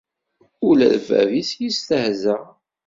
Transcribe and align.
Ula 0.67 0.87
d 0.93 0.95
bab-is 1.07 1.49
yestehza. 1.61 2.35